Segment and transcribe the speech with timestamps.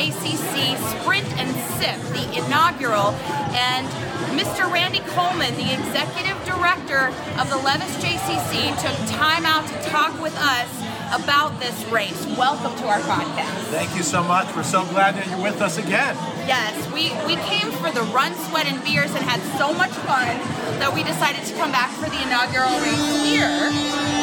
[0.00, 3.12] JCC Sprint and Sip, the inaugural,
[3.52, 3.86] and
[4.32, 4.64] Mr.
[4.72, 10.34] Randy Coleman, the executive director of the Levis JCC, took time out to talk with
[10.38, 10.70] us
[11.12, 12.24] about this race.
[12.38, 13.68] Welcome to our podcast.
[13.68, 14.48] Thank you so much.
[14.56, 16.16] We're so glad that you're with us again.
[16.48, 20.32] Yes, we, we came for the run, sweat, and beers and had so much fun
[20.80, 24.19] that we decided to come back for the inaugural race here.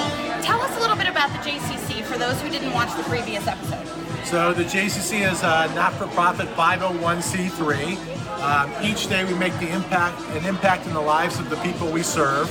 [0.48, 3.46] Tell us a little bit about the JCC for those who didn't watch the previous
[3.48, 3.86] episode.
[4.26, 8.42] So the JCC is a not-for-profit 501c3.
[8.42, 11.92] Um, each day we make the impact an impact in the lives of the people
[11.92, 12.50] we serve.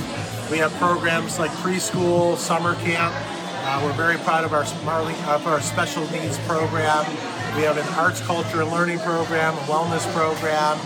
[0.51, 3.15] We have programs like preschool, summer camp.
[3.15, 7.03] Uh, we're very proud of our of our special needs program.
[7.55, 10.77] We have an arts, culture, and learning program, a wellness program.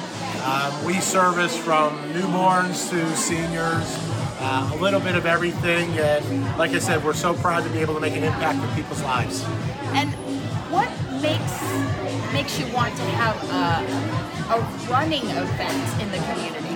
[0.46, 3.98] Um, we service from newborns to seniors,
[4.42, 5.90] uh, a little bit of everything.
[6.00, 8.76] And like I said, we're so proud to be able to make an impact in
[8.76, 9.44] people's lives.
[9.94, 10.10] And
[10.72, 10.90] what
[11.22, 11.62] makes
[12.34, 16.72] makes you want to have a, a running event in the community?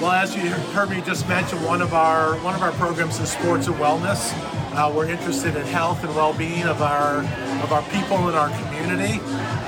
[0.00, 3.30] Well, as you heard me just mention, one of our one of our programs is
[3.30, 4.32] sports and wellness.
[4.74, 7.20] Uh, we're interested in health and well-being of our
[7.62, 9.20] of our people in our community,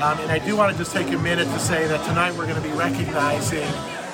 [0.03, 2.47] um, and I do want to just take a minute to say that tonight we're
[2.47, 3.67] going to be recognizing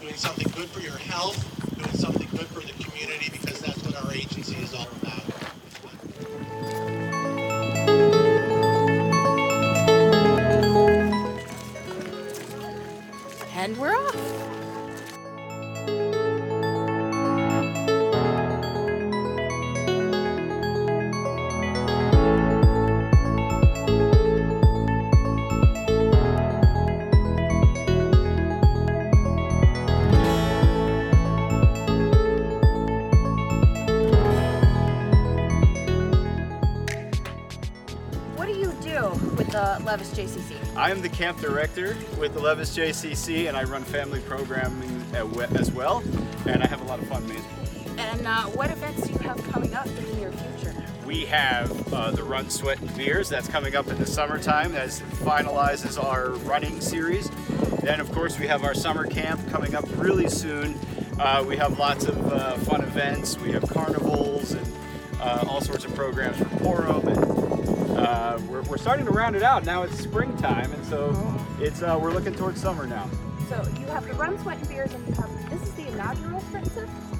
[0.00, 1.38] doing something good for your health,
[1.76, 5.21] doing something good for the community because that's what our agency is all about.
[39.80, 40.76] Levis JCC?
[40.76, 45.70] I am the camp director with the Levis JCC, and I run family programming as
[45.72, 46.02] well.
[46.46, 47.30] And I have a lot of fun.
[47.98, 50.74] And uh, what events do you have coming up in the near future?
[51.06, 55.00] We have uh, the Run, Sweat, and Beers that's coming up in the summertime as
[55.00, 57.30] it finalizes our running series.
[57.82, 60.78] Then, of course, we have our summer camp coming up really soon.
[61.18, 63.38] Uh, we have lots of uh, fun events.
[63.38, 64.66] We have carnivals and
[65.20, 67.31] uh, all sorts of programs for Purim.
[68.02, 69.64] And uh, we're, we're starting to round it out.
[69.64, 71.14] Now it's springtime, and so
[71.60, 73.08] it's uh, we're looking towards summer now.
[73.48, 76.40] So you have the Run, Sweat, and Beers, and you have this is the inaugural
[76.40, 76.68] sprint?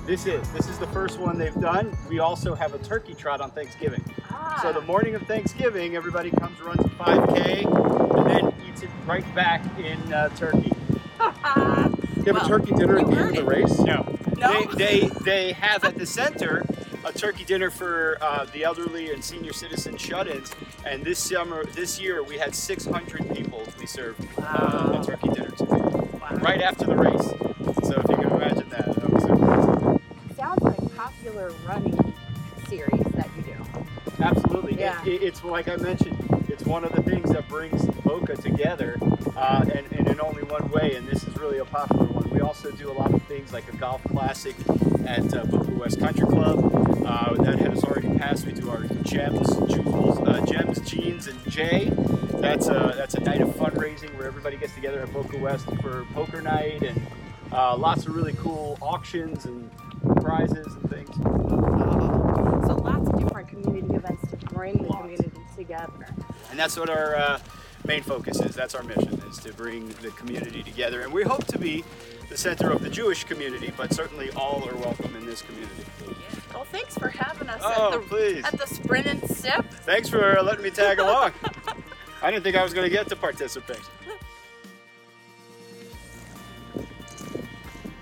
[0.06, 1.96] This is this is the first one they've done.
[2.08, 4.02] We also have a turkey trot on Thanksgiving.
[4.30, 4.58] Ah.
[4.62, 9.34] So the morning of Thanksgiving, everybody comes, runs a 5K, and then eats it right
[9.34, 10.72] back in uh, Turkey.
[12.22, 13.80] You have Well, a turkey dinner at the end of the race?
[13.80, 14.64] No, No?
[14.76, 16.71] They, they they have at the center a
[17.12, 20.52] turkey dinner for uh, the elderly and senior citizen shut-ins.
[20.86, 25.50] And this summer, this year, we had 600 people we served uh, a turkey dinner
[25.50, 25.64] to,
[26.42, 27.28] right after the race.
[27.86, 30.00] So if you can imagine that, that was super.
[30.36, 32.14] Sounds like popular running
[32.68, 33.54] series that you do.
[34.22, 34.78] Absolutely.
[34.78, 35.00] Yeah.
[35.02, 36.16] It, it- it's like I mentioned,
[36.48, 38.98] it's one of the things that brings Boca together,
[39.36, 42.28] uh, and, and in only one way, and this is really a popular one.
[42.30, 44.54] We also do a lot of things like a golf classic
[45.06, 46.91] at uh, Boca West Country Club.
[47.04, 48.46] Uh, that has already passed.
[48.46, 51.90] We do our gems, jewels, uh, gems, jeans, and J.
[52.34, 56.06] That's a that's a night of fundraising where everybody gets together at Boca West for
[56.14, 57.00] poker night and
[57.52, 59.70] uh, lots of really cool auctions and
[60.20, 61.14] prizes and things.
[62.66, 66.06] So lots of different community events to bring the community together.
[66.50, 67.40] And that's what our uh,
[67.84, 68.54] main focus is.
[68.54, 71.00] That's our mission is to bring the community together.
[71.00, 71.84] And we hope to be
[72.28, 75.84] the center of the Jewish community, but certainly all are welcome in this community.
[76.72, 78.44] Thanks for having us Oh, at, the, please.
[78.44, 79.64] at the Sprint and Sip.
[79.84, 81.32] Thanks for letting me tag along.
[82.22, 83.80] I didn't think I was going to get to participate.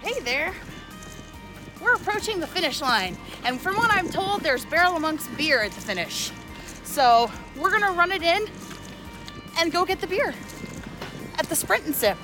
[0.00, 0.54] Hey there.
[1.82, 5.62] We're approaching the finish line, and from what I'm told, there's Barrel of Monks beer
[5.62, 6.30] at the finish.
[6.84, 8.46] So we're gonna run it in
[9.58, 10.34] and go get the beer
[11.38, 12.18] at the Sprint and Sip.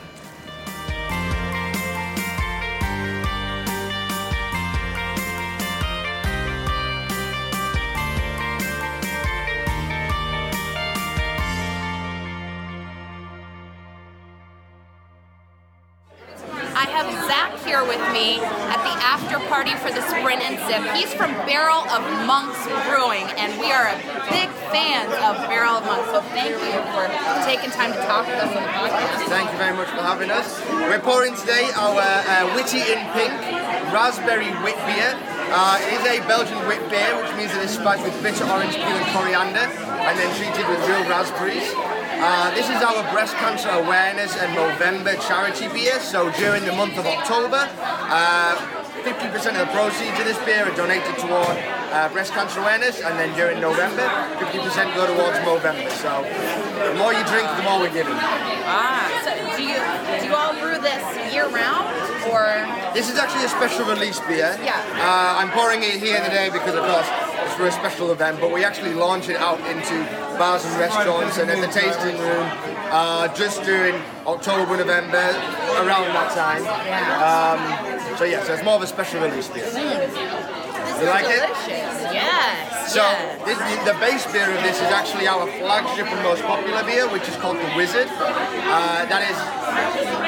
[17.67, 18.39] Here with me
[18.71, 20.87] at the after party for the Sprint and Sip.
[20.95, 23.99] He's from Barrel of Monks Brewing, and we are a
[24.31, 26.15] big fans of Barrel of Monks.
[26.15, 27.11] So thank you for
[27.43, 29.27] taking time to talk with us on the podcast.
[29.27, 30.63] Thank you very much for having us.
[30.87, 33.35] We're pouring today our uh, Witty in Pink
[33.91, 35.19] Raspberry Wit Beer.
[35.51, 38.95] Uh, it is a Belgian wit beer, which means it's spiced with bitter orange peel
[38.95, 41.96] and coriander, and then treated with real raspberries.
[42.19, 46.01] Uh, this is our breast cancer awareness and November charity beer.
[46.01, 48.57] So during the month of October, uh,
[49.05, 51.57] 50% of the proceeds of this beer are donated toward
[51.93, 54.09] uh, breast cancer awareness, and then during November,
[54.41, 55.91] 50% go towards Movember.
[56.01, 56.25] So
[56.89, 58.17] the more you drink, the more we're giving.
[58.17, 59.77] Ah, so do you
[60.19, 61.87] do you all brew this year round
[62.33, 62.65] or?
[62.97, 64.57] This is actually a special release beer.
[64.65, 64.73] Yeah.
[64.97, 67.07] Uh, I'm pouring it here today because, of course,
[67.57, 69.95] for a special event, but we actually launch it out into
[70.39, 72.49] bars and restaurants and in the tasting room
[72.91, 73.95] uh, just during
[74.27, 75.27] October, November,
[75.83, 76.63] around that time.
[77.21, 79.65] Um, so, yeah, so it's more of a special release beer.
[79.65, 81.51] This You like it?
[82.13, 82.93] Yes.
[82.93, 83.45] So yes.
[83.45, 87.29] this, the base beer of this is actually our flagship and most popular beer, which
[87.29, 88.09] is called the Wizard.
[88.09, 89.37] Uh, that is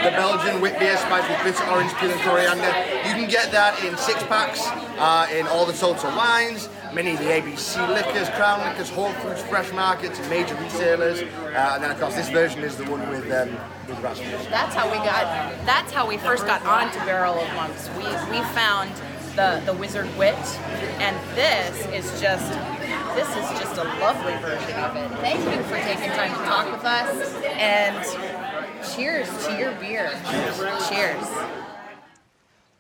[0.04, 2.68] the Belgian wit beer spiced with bitter orange peel and coriander.
[3.08, 4.60] You can get that in six packs
[4.98, 9.42] uh, in all the total wines, many of the ABC liquors, Crown liquors, Whole Foods,
[9.42, 11.22] Fresh Markets, major retailers.
[11.22, 13.50] Uh, and then of course this version is the one with um,
[13.88, 14.46] with raspberries.
[14.48, 15.24] That's how we got.
[15.66, 17.88] That's how we first got onto Barrel of Monks.
[17.96, 18.90] We we found
[19.36, 20.34] the the Wizard Wit,
[20.98, 22.50] and this is just
[23.14, 25.10] this is just a lovely version of it.
[25.18, 27.96] Thank you for taking time to talk with us, and
[28.94, 30.10] cheers to your beer.
[30.88, 31.26] Cheers.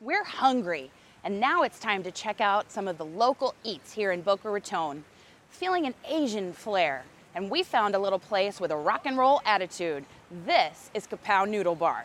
[0.00, 0.90] We're hungry,
[1.24, 4.48] and now it's time to check out some of the local eats here in Boca
[4.50, 5.04] Raton.
[5.50, 7.04] Feeling an Asian flair,
[7.34, 10.04] and we found a little place with a rock and roll attitude.
[10.46, 12.04] This is Kapow Noodle Bar.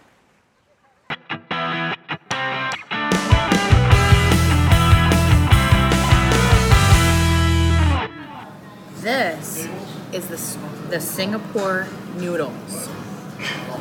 [9.01, 9.67] This
[10.13, 12.87] is the, the Singapore noodles.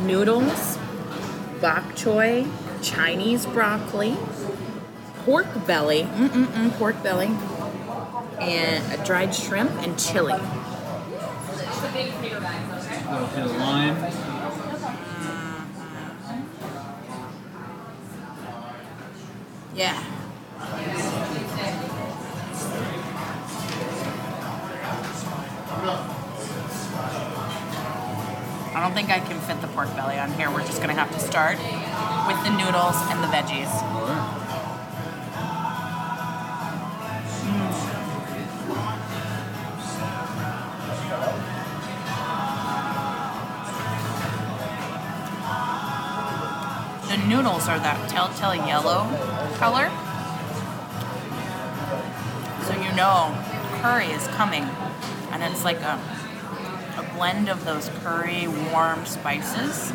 [0.03, 0.79] Noodles,
[1.61, 2.49] bok choy,
[2.83, 4.17] Chinese broccoli,
[5.25, 7.31] pork belly, mm-mm-mm, pork belly,
[8.41, 10.35] and a dried shrimp and chili.
[13.13, 13.97] little bit of lime.
[13.97, 14.33] Mm-hmm.
[19.77, 20.03] Yeah.
[28.75, 30.51] I don't think I can fit the pork belly on here.
[30.51, 31.59] We're just gonna have to start
[32.27, 34.42] with the noodles and the veggies.
[47.53, 49.05] Are that telltale yellow
[49.59, 49.89] color.
[52.65, 53.39] So you know
[53.83, 54.65] curry is coming.
[55.31, 56.01] And it's like a,
[56.97, 59.93] a blend of those curry warm spices.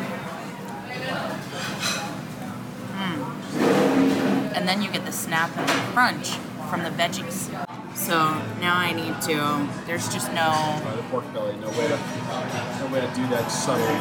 [2.94, 4.56] Mm.
[4.56, 6.36] And then you get the snap and the crunch
[6.70, 7.50] from the veggies.
[7.96, 8.14] So
[8.60, 11.98] now I need to, there's just no, By the pork belly, no way to,
[12.78, 13.98] no way to do that subtly.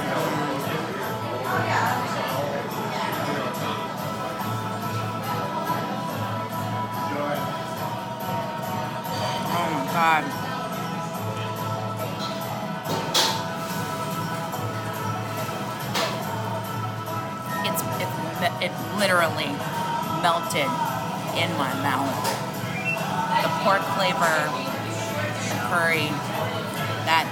[18.98, 19.50] Literally
[20.22, 20.70] melted
[21.38, 22.18] in my mouth.
[23.42, 24.38] The pork flavor,
[25.50, 26.10] the curry,
[27.06, 27.26] that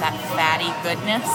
[0.00, 1.28] that fatty goodness,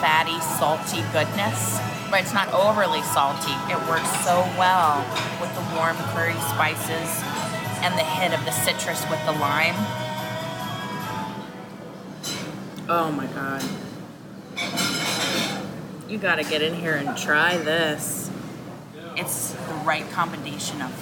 [0.00, 1.78] fatty, salty goodness,
[2.10, 3.52] but it's not overly salty.
[3.68, 5.04] It works so well
[5.40, 7.10] with the warm curry spices
[7.82, 9.76] and the hit of the citrus with the lime.
[12.88, 13.62] Oh my god.
[16.08, 18.30] You gotta get in here and try this.
[19.18, 20.92] It's the right combination of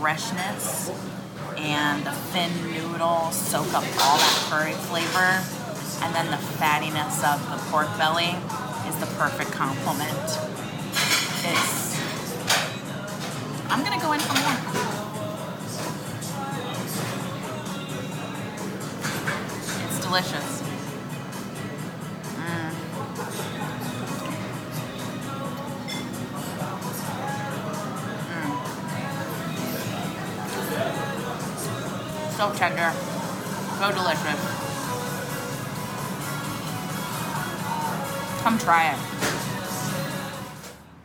[0.00, 0.90] freshness
[1.58, 5.44] and the thin noodles soak up all that curry flavor,
[6.02, 8.34] and then the fattiness of the pork belly
[8.88, 10.10] is the perfect complement.
[11.44, 12.00] It's.
[13.68, 14.56] I'm gonna go in for more.
[19.86, 20.55] It's delicious.
[32.36, 32.92] So tender.
[33.78, 34.40] So delicious.
[38.42, 38.98] Come try it.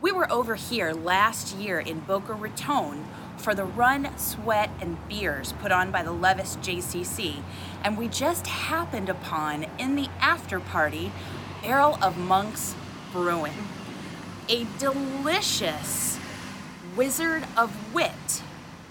[0.02, 3.06] We were over here last year in Boca Raton
[3.38, 7.42] for the Run, Sweat, and Beers put on by the Levis JCC,
[7.82, 11.12] and we just happened upon in the after party
[11.62, 12.74] Barrel of Monks
[13.10, 13.54] Brewing.
[14.50, 16.18] A delicious
[16.94, 18.42] Wizard of Wit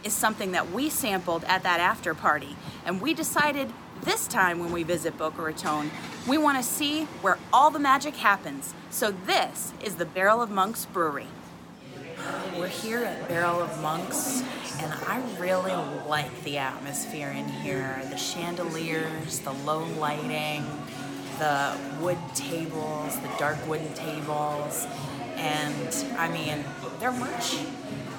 [0.04, 2.56] is something that we sampled at that after party.
[2.86, 3.72] And we decided
[4.04, 5.92] this time when we visit Boca Raton,
[6.28, 8.74] we want to see where all the magic happens.
[8.90, 11.28] So this is the Barrel of Monks Brewery.
[12.58, 14.44] We're here at Barrel of Monks,
[14.80, 15.74] and I really
[16.08, 18.02] like the atmosphere in here.
[18.12, 20.64] The chandeliers, the low lighting,
[21.40, 24.86] the wood tables, the dark wooden tables,
[25.36, 26.64] and I mean,
[27.00, 27.58] their merch.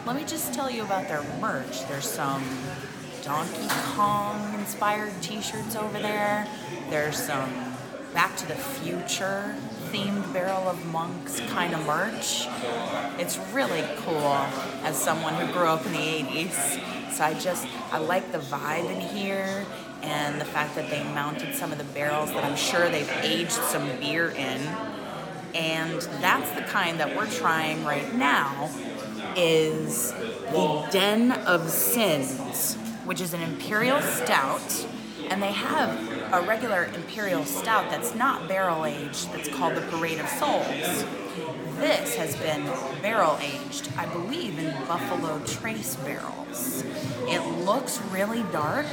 [0.04, 1.86] Let me just tell you about their merch.
[1.86, 2.44] There's some
[3.22, 6.48] Donkey Kong inspired t shirts over there,
[6.90, 7.48] there's some
[8.12, 9.54] Back to the Future
[9.92, 12.48] themed Barrel of Monks kind of merch.
[13.20, 14.36] It's really cool
[14.82, 17.12] as someone who grew up in the 80s.
[17.12, 19.64] So I just, I like the vibe in here
[20.02, 23.52] and the fact that they mounted some of the barrels that I'm sure they've aged
[23.52, 24.60] some beer in.
[25.54, 28.68] And that's the kind that we're trying right now
[29.36, 32.74] is the Den of Sins,
[33.04, 34.86] which is an imperial stout.
[35.30, 40.20] And they have a regular imperial stout that's not barrel aged, that's called the Parade
[40.20, 41.04] of Souls.
[41.78, 42.64] This has been
[43.00, 46.84] barrel aged, I believe, in Buffalo Trace barrels.
[47.26, 48.86] It looks really dark.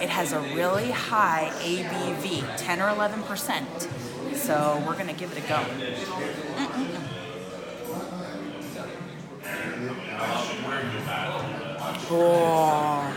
[0.00, 4.36] It has a really high ABV, 10 or 11%.
[4.36, 5.56] So we're gonna give it a go.
[5.56, 7.07] Mm-mm-mm.
[12.10, 13.14] Oh,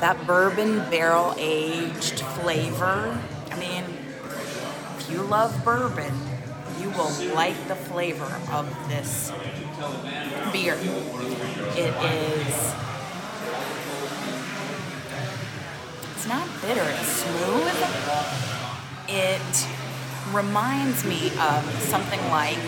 [0.00, 3.20] that bourbon barrel aged flavor.
[3.50, 3.84] I mean,
[4.98, 6.14] if you love bourbon,
[6.80, 9.30] you will like the flavor of this
[10.52, 10.78] beer.
[11.76, 12.74] It is.
[16.14, 17.74] It's not bitter, it's smooth.
[19.08, 19.66] It
[20.32, 22.58] reminds me of something like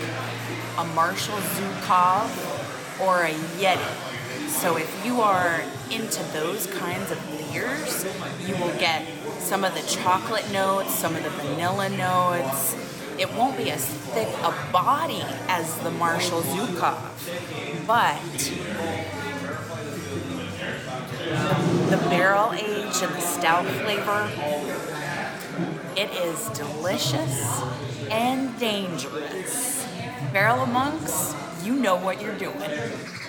[0.77, 2.52] a Marshal Zhukov
[3.01, 4.49] or a Yeti.
[4.49, 8.05] So if you are into those kinds of beers,
[8.47, 9.05] you will get
[9.39, 12.75] some of the chocolate notes, some of the vanilla notes.
[13.19, 18.21] It won't be as thick a body as the Marshal Zhukov, but
[21.89, 24.29] the, barrel age and the stout flavor,
[25.95, 27.61] it is delicious
[28.09, 29.87] and dangerous.
[30.31, 33.22] Barrel of Monks, you know what you're doing.